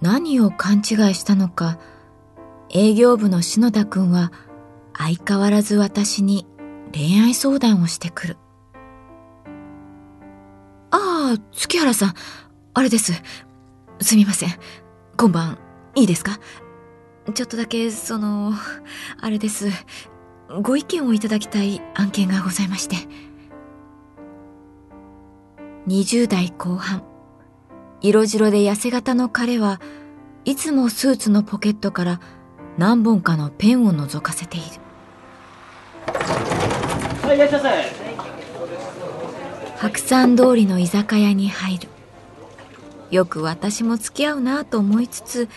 [0.00, 0.82] 何を勘違い
[1.14, 1.78] したのか
[2.70, 4.32] 営業部の篠田君は
[4.96, 6.46] 相変わらず私に
[6.92, 8.36] 恋愛相談をしてくる。
[10.90, 12.14] ああ月原さん
[12.74, 13.12] あれです。
[14.00, 14.50] すみません。
[15.16, 15.58] 今晩
[15.94, 16.38] いいですか？
[17.34, 18.52] ちょっとだけその
[19.20, 19.68] あれです。
[20.62, 22.96] ご意見をいただきたい案件がございまして。
[25.86, 27.04] 20代後半。
[28.02, 29.80] 色白で痩せ型の彼は
[30.46, 32.20] いつもスーツのポケットから
[32.78, 34.66] 何本かのペンを覗かせている。
[36.06, 38.00] はいいらっしゃいませ
[39.76, 41.88] 白山通りの居酒屋に入る。
[43.10, 45.48] よく私も付き合うなと思いつつ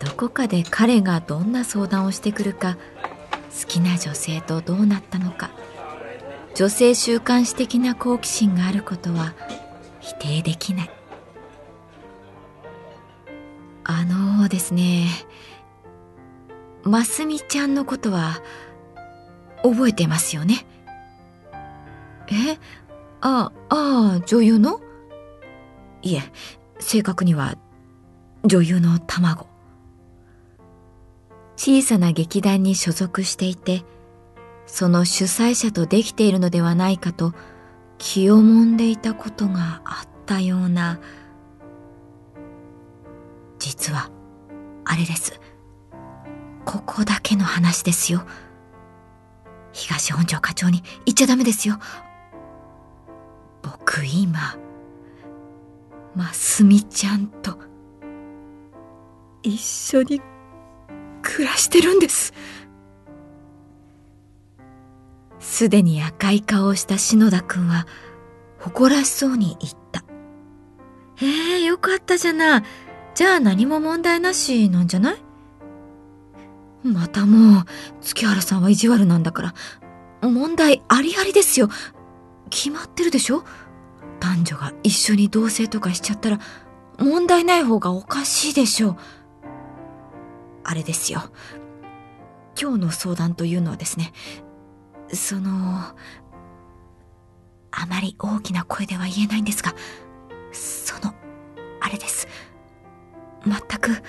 [0.00, 2.76] どこかで彼がどんな相談をしてくるか
[3.60, 5.50] 好きな女性とどうなったのか。
[6.56, 9.34] 女性週刊誌的な好奇心があることは
[10.00, 10.90] 否定できない。
[13.84, 15.06] あのですね
[16.82, 18.42] ますみちゃんのことは
[19.62, 20.66] 覚えてますよね？
[22.28, 22.58] え？
[23.20, 24.80] ああ女優の？
[26.02, 26.22] いえ
[26.78, 27.56] 正確には
[28.44, 29.46] 女優の卵。
[31.56, 33.84] 小さな劇団に所属していて
[34.66, 37.32] その主催者とできているのではないかと
[37.96, 41.00] 気をもんでいたことがあったような
[43.64, 44.10] 実は
[44.84, 45.40] あれです。
[46.66, 48.26] ここだけの話ですよ。
[49.72, 51.78] 東本庄課長に言っちゃダメですよ。
[53.62, 54.58] 僕今
[56.14, 57.56] ますみちゃんと
[59.42, 60.20] 一緒に
[61.22, 62.34] 暮らしてるんです。
[65.38, 67.86] すでに赤い顔をした篠田君は
[68.58, 70.04] 誇らしそうに言った。
[71.16, 72.62] へえよかったじゃない。
[73.14, 75.16] じゃあ何も問題なしなんじゃない？
[76.82, 77.64] またもう
[78.00, 79.54] 月原さんは意地悪なんだから。
[80.20, 81.68] 問題ありありですよ。
[82.50, 83.44] 決まってるでしょ？
[84.20, 86.40] 男女が一緒に同棲とかしちゃったら
[86.98, 88.96] 問題ない方がおかしいでしょう。
[90.64, 91.22] あれですよ。
[92.60, 94.12] 今日の相談というのはですね
[95.12, 95.94] そのあ
[97.86, 99.74] まり大きな声では言えないんですが
[100.52, 101.14] その
[101.80, 102.28] あれです。
[103.46, 104.02] 全く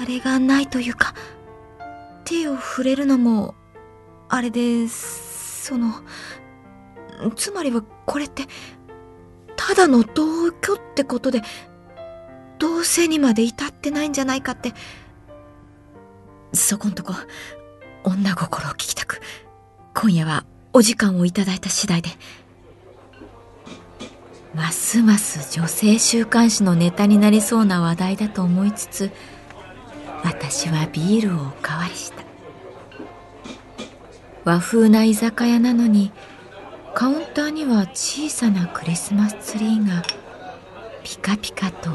[0.00, 1.14] あれがないというか
[2.24, 3.54] 手を触れるのも
[4.28, 5.92] あれでその
[7.36, 8.44] つまりはこれって
[9.56, 11.42] ただの同居ってことで
[12.58, 14.72] 同棲にまで至ってないんじゃないかって
[16.52, 17.12] そこんとこ
[18.04, 19.20] 女心を聞きたく
[19.94, 22.10] 今夜はお時間をいただいた次第で
[24.54, 29.10] ますます女性週刊誌のネタになりそうな話題だと思いつつ
[30.22, 32.24] 私はビールをおかわりした。
[34.44, 36.12] 和風な居酒屋なのに
[36.94, 40.02] カウンターには小さなクリスマスツリーが
[41.02, 41.90] ピカピカと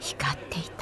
[0.00, 0.75] 光っていた。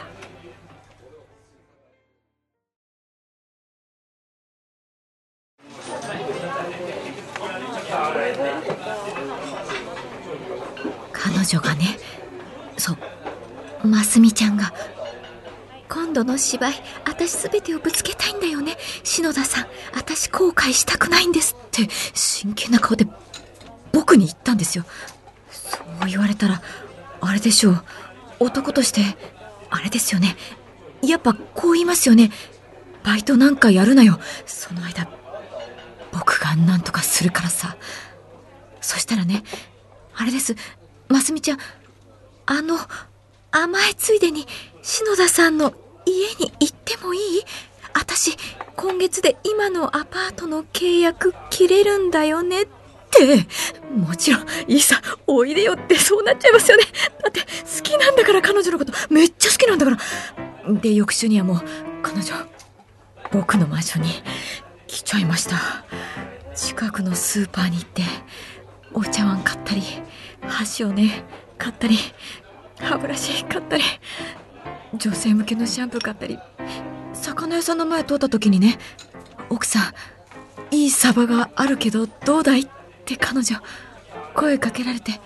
[11.45, 11.99] 女がね
[12.77, 12.97] そ
[13.83, 14.73] うますみちゃんが
[15.89, 16.75] 今度の芝居
[17.07, 18.77] 私全てをぶつけたいんだよね。
[19.05, 23.07] 篠田さん私後悔したくないんですって真剣な顔で
[23.93, 24.85] 僕に言ったんですよ。
[25.51, 26.63] そう言われたら
[27.21, 27.85] あれでしょう。
[28.41, 29.03] 男として
[29.71, 30.37] あれですよね。
[31.03, 32.33] やっぱこう言いますよね。
[33.05, 34.19] バイトなんかやるなよ。
[34.47, 35.09] その間
[36.11, 37.77] 僕が何とかするからさ。
[38.81, 39.45] そしたらね
[40.17, 40.57] あれです。
[41.15, 41.59] ますみちゃん
[42.47, 42.77] あの
[43.53, 44.49] 甘えついでに
[44.83, 45.73] 篠田さんの
[46.05, 46.13] 家
[46.45, 47.45] に行ってもいい？
[47.95, 48.37] 私
[48.75, 52.67] 今月で今のアパートの契約切れるんだよねっ
[53.13, 53.47] て。
[53.97, 56.83] もちろんいいさおいでよってそうなっちゃいますよね。
[57.23, 57.47] だって好
[57.85, 59.93] きなんだから彼女のことめっちゃ好きなんだか
[60.67, 60.75] ら。
[60.81, 61.63] で翌週にはもう
[62.03, 62.35] 彼女
[63.31, 64.11] 僕のマンションに
[64.89, 65.57] 来ちゃいました。
[66.57, 68.03] 近くのスーパーに行って
[68.93, 69.83] お茶碗買ったり。
[70.49, 71.25] 箸をね
[71.59, 71.97] 買ったり
[72.81, 73.83] 歯ブラシ買ったり
[74.95, 76.39] 女性向けのシャンプー買ったり
[77.13, 78.79] 魚屋さんの前通った時にね
[79.51, 79.81] 奥さ
[80.71, 82.69] んいいサバがあるけどどうだいっ
[83.05, 83.57] て彼女
[84.35, 85.21] 声かけられて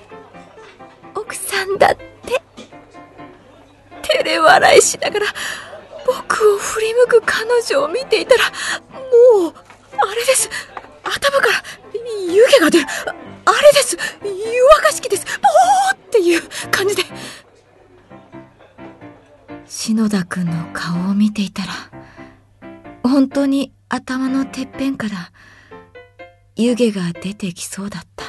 [1.15, 2.43] 奥さんだって
[4.03, 5.26] 照れ笑いしながら
[6.06, 8.44] 僕を振り向く彼女を見ていたら
[8.94, 9.55] もう
[10.00, 10.49] あれです。
[11.03, 11.62] 頭から
[12.32, 12.87] 湯気が出る。
[14.88, 15.25] かし器です。
[15.26, 17.02] ポーっていう感じで。
[19.67, 21.73] 篠田君の顔を見ていたら
[23.02, 25.31] 本当に頭のてっぺんから
[26.56, 28.25] 湯気が出てきそうだった。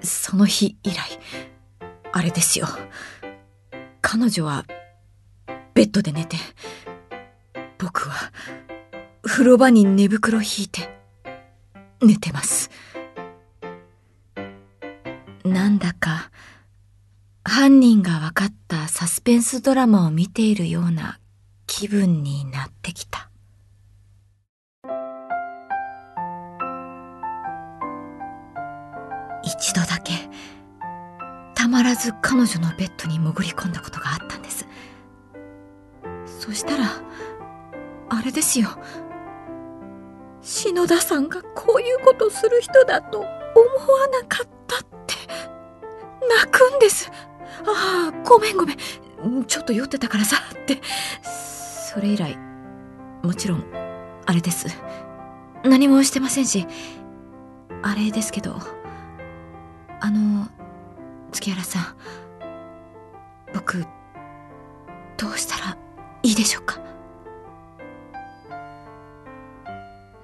[0.00, 1.18] その日以来
[2.12, 2.66] あれですよ。
[4.00, 4.64] 彼女は
[5.74, 6.38] ベッドで寝て
[7.76, 8.32] 僕は
[9.22, 10.88] 風呂場に寝袋を引いて
[12.00, 12.70] 寝てます。
[15.52, 16.30] なんだか
[17.44, 21.18] 犯人が分かったサスペンスドラマを見ているような
[21.66, 23.30] 気分になってきた。
[29.42, 30.12] 一度だけ、
[31.54, 34.66] たまらず彼女のベッドに潜り込んだことがあったんです。
[36.26, 36.84] そしたら、
[38.10, 38.68] あれですよ。
[40.42, 43.28] 篠田さんがこういうことする人だと思わ
[44.08, 44.57] なかった、
[46.38, 47.10] 泣くんです。
[47.66, 48.76] ああ、ごめんごめん。
[49.46, 50.80] ちょっと酔ってたからさ、って。
[51.22, 52.38] それ以来、
[53.24, 53.64] もちろん、
[54.24, 54.68] あれです。
[55.64, 56.64] 何もしてませんし、
[57.82, 58.56] あれですけど、
[60.00, 60.46] あの、
[61.32, 61.82] 月原さん、
[63.52, 63.84] 僕、
[65.16, 65.76] どうしたら
[66.22, 66.78] いいでしょうか？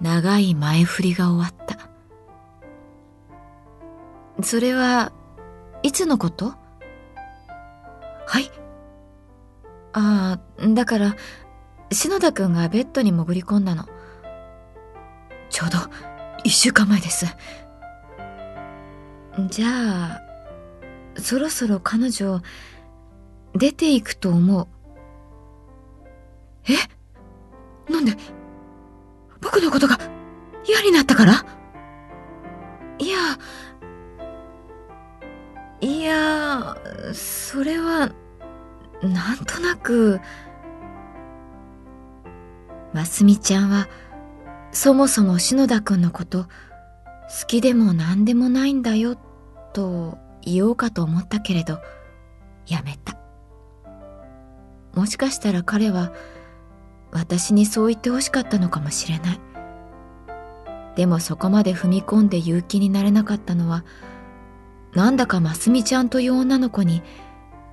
[0.01, 1.75] 長い前振りが終わった。
[4.45, 5.11] それは、
[5.85, 6.55] いつのこと？
[8.27, 8.51] はい
[9.93, 11.15] ああ、だから、
[11.93, 13.85] 篠田くんがベッドに潜り込んだの。
[15.51, 15.77] ちょうど、
[16.43, 17.27] 一週間前です。
[19.51, 20.21] じゃあ、
[21.21, 22.41] そろそろ彼女、
[23.55, 24.67] 出ていくと思う。
[26.67, 26.73] え？
[27.93, 28.17] なんで
[29.43, 29.99] 僕のことが
[30.67, 31.45] 嫌になったから？
[37.15, 38.13] それは、
[39.03, 40.21] なんとなく、
[42.93, 43.89] ますみちゃんは、
[44.73, 46.49] そもそも篠田くんのこと、好
[47.47, 49.17] きでも何でもないんだよ、
[49.73, 51.81] と言おうかと思ったけれど、
[52.67, 53.17] やめた。
[54.95, 56.13] もしかしたら彼は、
[57.13, 59.41] 私にそう言ってほしかったのかもしれない。
[60.97, 63.85] でもそこまで踏み込んで勇気になれなかったのは、
[64.95, 67.03] なんだかますみちゃんという女の子に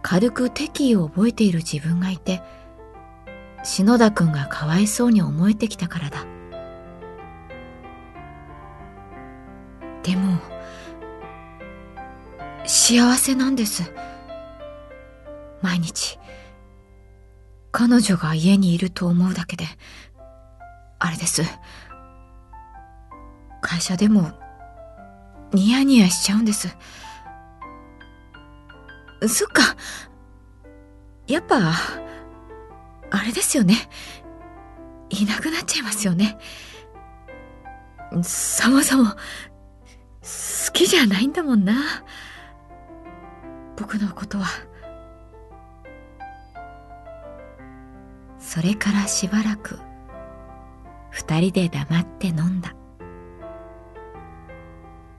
[0.02, 2.42] 軽く敵意を覚えている自分がいて、
[3.64, 6.26] 篠田くんがかわいそうに思えてきたからだ。
[10.04, 10.40] でも、
[12.66, 13.94] 幸せなんです。
[15.62, 16.18] 毎日、
[17.72, 19.66] 彼女が家にいると思うだけで、
[20.98, 21.44] あれです。
[23.62, 24.32] 会社でも、
[25.54, 26.76] ニヤニヤしちゃうんです。
[29.28, 29.76] そっか。
[31.28, 31.74] やっぱ、
[33.12, 33.76] あれですよね。
[35.10, 36.38] いなくなっちゃいますよね。
[38.24, 39.16] そもそも、好
[40.74, 42.04] きじゃないんだもんな。
[43.78, 44.46] 僕のことは。
[48.40, 49.80] それからしばらく、
[51.10, 52.76] 二人で黙って飲んだ。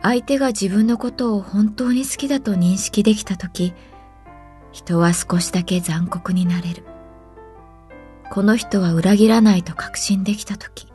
[0.02, 3.72] 相手が自分のことを本当に好きだと認識できたとき、
[4.72, 6.82] 人は少しだけ残酷になれる。
[8.30, 10.88] この人は裏切らないと確信できたとき、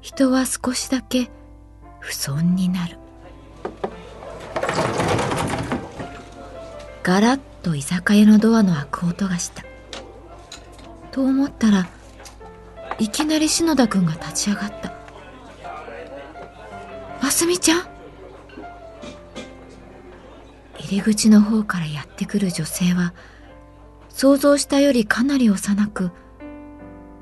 [0.00, 1.30] 人は少しだけ
[2.00, 2.98] 不損になる。
[7.02, 9.62] ガラッと居酒屋のドアの開く音がした。
[11.12, 11.88] と思ったら、
[12.98, 14.92] いきなり篠田君が立ち上がった。
[17.22, 17.99] ますみちゃん？
[20.90, 23.14] 入り口の方からやってくる女性は、
[24.08, 26.10] 想像したよりかなり幼く、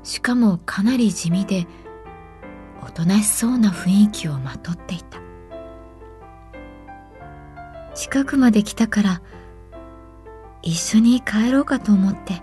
[0.01, 1.67] しかもかなり地味で、
[2.81, 5.19] おとなしそうな雰囲気をまとっていた。
[7.93, 9.21] 近くまで来たから、
[10.63, 12.41] 一緒に帰ろうかと思って。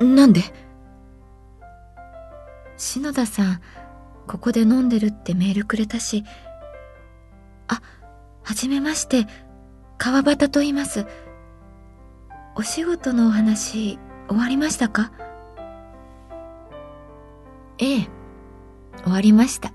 [0.00, 0.42] え、なんで？
[2.78, 3.60] 篠田さん、
[4.26, 6.24] ここで飲んでるってメールくれたし、
[7.68, 7.80] あ、
[8.42, 9.26] はじめまして、
[9.98, 11.06] 川端と言います。
[12.56, 13.98] お仕事のお話、
[14.28, 15.12] 終わりましたか？
[17.78, 18.08] ええ、
[19.04, 19.72] 終わりました。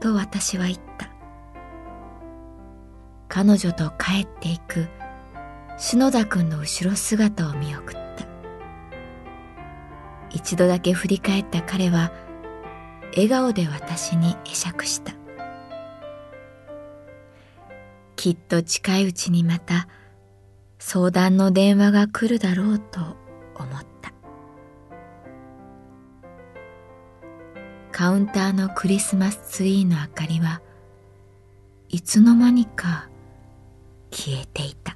[0.00, 1.10] と私は言った。
[3.28, 4.88] 彼女と帰っていく
[5.76, 8.26] 篠田君の後ろ姿を見送った。
[10.30, 12.12] 一度だけ振り返った彼は
[13.12, 15.12] 笑顔で私に会釈した。
[18.26, 19.86] きっと近いうちにまた
[20.80, 23.00] 相談の電話が来るだろうと
[23.54, 24.12] 思った。
[27.92, 30.60] カウンターのクリスマスツリーの明かりは
[31.88, 33.08] いつの間にか
[34.10, 34.95] 消えていた。